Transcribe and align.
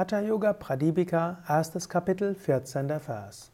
Hatha 0.00 0.20
Yoga 0.22 0.54
Pradipika, 0.54 1.36
erstes 1.46 1.86
Kapitel, 1.86 2.34
14. 2.34 2.88
Vers. 3.06 3.50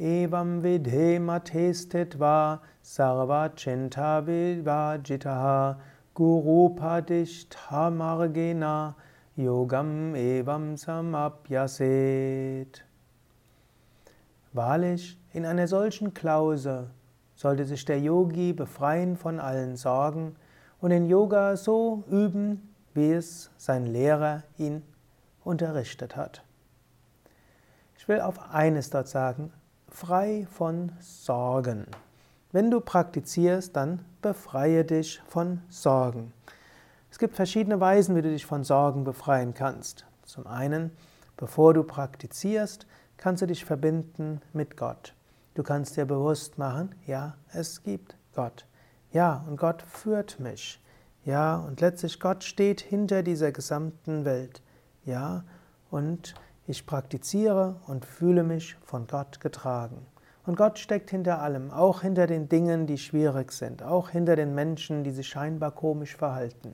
Evam 0.00 0.62
vidhe 0.62 1.20
matestitva 1.20 2.60
sarva 2.82 3.50
chinta 3.54 4.22
vivajitaha 4.24 5.76
guru 6.14 6.74
padishtamargena 6.74 8.94
yogam 9.36 10.14
evam 10.14 10.78
samapyaset. 10.78 12.82
Wahrlich, 14.54 15.18
in 15.34 15.44
einer 15.44 15.68
solchen 15.68 16.14
Klause 16.14 16.88
sollte 17.34 17.66
sich 17.66 17.84
der 17.84 18.00
Yogi 18.00 18.54
befreien 18.54 19.18
von 19.18 19.38
allen 19.38 19.76
Sorgen 19.76 20.36
und 20.80 20.90
in 20.90 21.06
Yoga 21.06 21.58
so 21.58 22.02
üben, 22.10 22.66
wie 22.94 23.12
es 23.12 23.50
sein 23.58 23.84
Lehrer 23.84 24.44
ihn 24.56 24.82
unterrichtet 25.50 26.16
hat. 26.16 26.42
Ich 27.98 28.08
will 28.08 28.20
auf 28.20 28.50
eines 28.50 28.88
dort 28.88 29.08
sagen, 29.08 29.52
frei 29.88 30.46
von 30.50 30.92
Sorgen. 31.00 31.86
Wenn 32.52 32.70
du 32.70 32.80
praktizierst, 32.80 33.76
dann 33.76 34.04
befreie 34.22 34.84
dich 34.84 35.20
von 35.26 35.60
Sorgen. 35.68 36.32
Es 37.10 37.18
gibt 37.18 37.36
verschiedene 37.36 37.80
Weisen, 37.80 38.16
wie 38.16 38.22
du 38.22 38.30
dich 38.30 38.46
von 38.46 38.64
Sorgen 38.64 39.04
befreien 39.04 39.52
kannst. 39.52 40.06
Zum 40.24 40.46
einen, 40.46 40.92
bevor 41.36 41.74
du 41.74 41.82
praktizierst, 41.82 42.86
kannst 43.16 43.42
du 43.42 43.46
dich 43.46 43.64
verbinden 43.64 44.40
mit 44.52 44.76
Gott. 44.76 45.14
Du 45.54 45.62
kannst 45.62 45.96
dir 45.96 46.06
bewusst 46.06 46.58
machen, 46.58 46.94
ja, 47.06 47.34
es 47.52 47.82
gibt 47.82 48.16
Gott. 48.34 48.66
Ja, 49.12 49.44
und 49.48 49.56
Gott 49.56 49.82
führt 49.82 50.38
mich. 50.38 50.80
Ja, 51.24 51.56
und 51.56 51.80
letztlich 51.80 52.20
Gott 52.20 52.44
steht 52.44 52.80
hinter 52.80 53.22
dieser 53.22 53.52
gesamten 53.52 54.24
Welt. 54.24 54.62
Ja, 55.10 55.42
und 55.90 56.36
ich 56.68 56.86
praktiziere 56.86 57.74
und 57.88 58.04
fühle 58.04 58.44
mich 58.44 58.76
von 58.84 59.08
Gott 59.08 59.40
getragen. 59.40 60.06
Und 60.46 60.56
Gott 60.56 60.78
steckt 60.78 61.10
hinter 61.10 61.42
allem, 61.42 61.72
auch 61.72 62.02
hinter 62.02 62.28
den 62.28 62.48
Dingen, 62.48 62.86
die 62.86 62.96
schwierig 62.96 63.50
sind, 63.50 63.82
auch 63.82 64.10
hinter 64.10 64.36
den 64.36 64.54
Menschen, 64.54 65.02
die 65.02 65.10
sich 65.10 65.26
scheinbar 65.26 65.72
komisch 65.72 66.14
verhalten. 66.16 66.72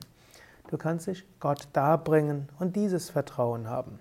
Du 0.69 0.77
kannst 0.77 1.07
dich 1.07 1.25
Gott 1.39 1.67
darbringen 1.73 2.47
und 2.59 2.75
dieses 2.75 3.09
Vertrauen 3.09 3.67
haben. 3.67 3.97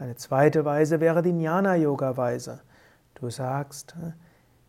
Eine 0.00 0.16
zweite 0.16 0.64
Weise 0.64 0.98
wäre 0.98 1.22
die 1.22 1.30
Jnana-Yoga-Weise. 1.30 2.62
Du 3.14 3.30
sagst, 3.30 3.94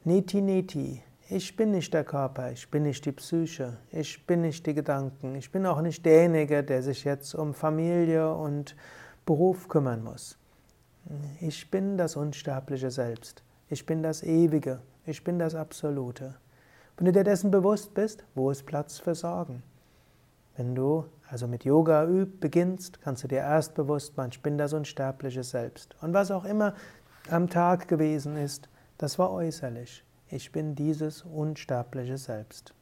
Neti 0.04 0.42
Neti, 0.42 1.02
ich 1.32 1.56
bin 1.56 1.72
nicht 1.72 1.94
der 1.94 2.04
Körper, 2.04 2.52
ich 2.52 2.72
bin 2.72 2.84
nicht 2.84 3.06
die 3.06 3.12
Psyche, 3.12 3.78
ich 3.92 4.26
bin 4.26 4.42
nicht 4.42 4.66
die 4.66 4.74
Gedanken, 4.74 5.36
ich 5.36 5.52
bin 5.52 5.66
auch 5.68 5.82
nicht 5.82 6.04
derjenige, 6.04 6.64
der 6.64 6.82
sich 6.82 7.04
jetzt 7.04 7.36
um 7.36 7.54
Familie 7.54 8.34
und 8.34 8.76
Beruf 9.28 9.68
kümmern 9.68 10.04
muss. 10.04 10.40
Ich 11.40 11.70
bin 11.70 11.98
das 11.98 12.16
unsterbliche 12.16 12.90
Selbst, 12.90 13.44
ich 13.70 13.86
bin 13.86 14.02
das 14.02 14.24
Ewige, 14.24 14.82
ich 15.06 15.24
bin 15.24 15.38
das 15.38 15.54
Absolute. 15.54 16.36
Wenn 16.98 17.06
du 17.06 17.12
dir 17.12 17.24
dessen 17.24 17.52
bewusst 17.52 17.94
bist, 17.94 18.26
wo 18.34 18.50
ist 18.50 18.66
Platz 18.66 18.98
für 18.98 19.14
Sorgen? 19.14 19.62
Wenn 20.58 20.74
du 20.74 21.06
also 21.30 21.48
mit 21.48 21.64
Yoga 21.64 22.08
üb, 22.08 22.40
beginnst, 22.40 23.02
kannst 23.02 23.24
du 23.24 23.28
dir 23.28 23.38
erst 23.38 23.76
bewusst 23.76 24.18
machen, 24.18 24.32
ich 24.34 24.42
bin 24.42 24.58
das 24.58 24.74
unsterbliche 24.74 25.44
Selbst. 25.44 25.96
Und 26.02 26.14
was 26.14 26.32
auch 26.32 26.44
immer 26.44 26.74
am 27.30 27.50
Tag 27.50 27.88
gewesen 27.88 28.36
ist, 28.36 28.68
das 28.98 29.20
war 29.20 29.32
äußerlich. 29.32 30.04
Ich 30.32 30.52
bin 30.52 30.76
dieses 30.76 31.24
unsterbliche 31.24 32.20
Selbst. 32.20 32.76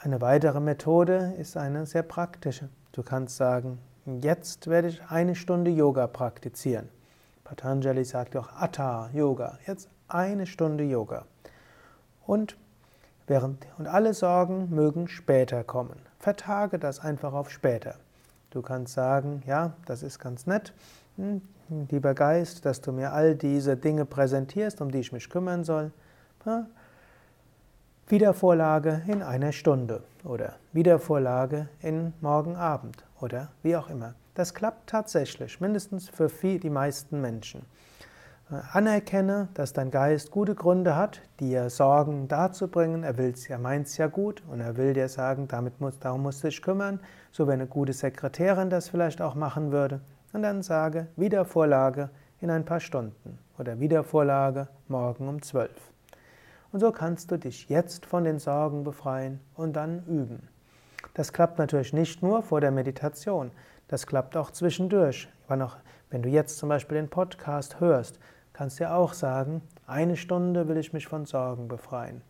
Eine 0.00 0.20
weitere 0.20 0.60
Methode 0.60 1.32
ist 1.38 1.56
eine 1.56 1.86
sehr 1.86 2.02
praktische. 2.02 2.68
Du 2.92 3.02
kannst 3.02 3.38
sagen, 3.38 3.78
jetzt 4.04 4.66
werde 4.66 4.88
ich 4.88 5.02
eine 5.08 5.34
Stunde 5.34 5.70
Yoga 5.70 6.06
praktizieren. 6.06 6.90
Patanjali 7.44 8.04
sagt 8.04 8.36
auch 8.36 8.52
Atta 8.52 9.08
Yoga, 9.14 9.58
jetzt 9.66 9.88
eine 10.06 10.44
Stunde 10.44 10.84
Yoga. 10.84 11.24
Und, 12.26 12.58
während, 13.26 13.64
und 13.78 13.86
alle 13.86 14.12
Sorgen 14.12 14.68
mögen 14.68 15.08
später 15.08 15.64
kommen. 15.64 15.98
Vertage 16.18 16.78
das 16.78 17.00
einfach 17.00 17.32
auf 17.32 17.50
später. 17.50 17.94
Du 18.50 18.60
kannst 18.60 18.92
sagen, 18.92 19.42
ja, 19.46 19.72
das 19.86 20.02
ist 20.02 20.18
ganz 20.18 20.46
nett, 20.46 20.74
lieber 21.90 22.14
Geist, 22.14 22.64
dass 22.64 22.80
du 22.80 22.92
mir 22.92 23.12
all 23.12 23.34
diese 23.34 23.76
Dinge 23.76 24.04
präsentierst, 24.04 24.80
um 24.80 24.90
die 24.90 25.00
ich 25.00 25.12
mich 25.12 25.30
kümmern 25.30 25.64
soll. 25.64 25.92
Wiedervorlage 28.08 29.02
in 29.06 29.22
einer 29.22 29.52
Stunde 29.52 30.02
oder 30.24 30.56
Wiedervorlage 30.72 31.68
in 31.80 32.12
morgen 32.20 32.56
Abend 32.56 33.04
oder 33.20 33.48
wie 33.62 33.76
auch 33.76 33.88
immer. 33.88 34.14
Das 34.34 34.54
klappt 34.54 34.88
tatsächlich, 34.90 35.60
mindestens 35.60 36.08
für 36.08 36.28
die 36.28 36.70
meisten 36.70 37.20
Menschen. 37.20 37.64
Anerkenne, 38.72 39.48
dass 39.54 39.72
dein 39.72 39.90
Geist 39.90 40.30
gute 40.30 40.54
Gründe 40.54 40.94
hat, 40.94 41.22
dir 41.40 41.70
Sorgen 41.70 42.28
darzubringen. 42.28 43.02
Er 43.02 43.16
will's, 43.16 43.48
er 43.48 43.58
meint's 43.58 43.96
ja 43.96 44.08
gut 44.08 44.42
und 44.46 44.60
er 44.60 44.76
will 44.76 44.92
dir 44.92 45.08
sagen, 45.08 45.48
damit 45.48 45.80
muss, 45.80 45.98
darum 45.98 46.22
musst 46.22 46.42
du 46.42 46.48
dich 46.48 46.60
kümmern, 46.60 47.00
so 47.30 47.48
wie 47.48 47.52
eine 47.52 47.66
gute 47.66 47.94
Sekretärin 47.94 48.68
das 48.68 48.90
vielleicht 48.90 49.22
auch 49.22 49.34
machen 49.34 49.72
würde. 49.72 50.00
Und 50.32 50.42
dann 50.42 50.62
sage 50.62 51.08
Wiedervorlage 51.16 52.10
in 52.40 52.50
ein 52.50 52.64
paar 52.64 52.80
Stunden 52.80 53.38
oder 53.58 53.78
Wiedervorlage 53.80 54.68
morgen 54.88 55.28
um 55.28 55.42
zwölf. 55.42 55.92
Und 56.72 56.80
so 56.80 56.90
kannst 56.90 57.30
du 57.30 57.38
dich 57.38 57.68
jetzt 57.68 58.06
von 58.06 58.24
den 58.24 58.38
Sorgen 58.38 58.82
befreien 58.82 59.40
und 59.54 59.74
dann 59.74 60.04
üben. 60.06 60.48
Das 61.14 61.32
klappt 61.32 61.58
natürlich 61.58 61.92
nicht 61.92 62.22
nur 62.22 62.42
vor 62.42 62.60
der 62.62 62.70
Meditation, 62.70 63.50
das 63.88 64.06
klappt 64.06 64.36
auch 64.36 64.50
zwischendurch. 64.50 65.28
Wenn 66.08 66.22
du 66.22 66.30
jetzt 66.30 66.56
zum 66.56 66.70
Beispiel 66.70 66.96
den 66.96 67.10
Podcast 67.10 67.78
hörst, 67.78 68.18
kannst 68.54 68.80
du 68.80 68.90
auch 68.90 69.12
sagen, 69.12 69.60
eine 69.86 70.16
Stunde 70.16 70.66
will 70.66 70.78
ich 70.78 70.94
mich 70.94 71.06
von 71.06 71.26
Sorgen 71.26 71.68
befreien. 71.68 72.22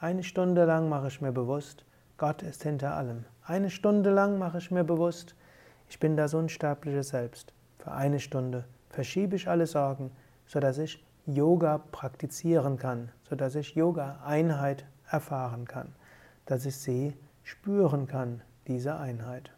Eine 0.00 0.22
Stunde 0.22 0.64
lang 0.64 0.88
mache 0.88 1.08
ich 1.08 1.20
mir 1.20 1.32
bewusst, 1.32 1.84
Gott 2.16 2.42
ist 2.42 2.62
hinter 2.62 2.96
allem. 2.96 3.26
Eine 3.44 3.68
Stunde 3.68 4.10
lang 4.10 4.38
mache 4.38 4.58
ich 4.58 4.70
mir 4.70 4.84
bewusst, 4.84 5.34
ich 5.92 5.98
bin 5.98 6.16
das 6.16 6.32
unsterbliche 6.32 7.02
Selbst. 7.02 7.52
Für 7.78 7.92
eine 7.92 8.18
Stunde 8.18 8.64
verschiebe 8.88 9.36
ich 9.36 9.46
alle 9.46 9.66
Sorgen, 9.66 10.10
sodass 10.46 10.78
ich 10.78 11.04
Yoga 11.26 11.82
praktizieren 11.92 12.78
kann, 12.78 13.10
sodass 13.28 13.56
ich 13.56 13.74
Yoga-Einheit 13.74 14.86
erfahren 15.10 15.66
kann, 15.66 15.94
dass 16.46 16.64
ich 16.64 16.78
sie 16.78 17.14
spüren 17.42 18.06
kann, 18.06 18.40
diese 18.66 18.96
Einheit. 18.96 19.52